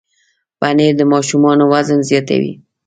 پنېر 0.59 0.93
د 0.97 1.01
ماشومانو 1.13 1.63
وزن 1.73 1.99
زیاتوي. 2.09 2.53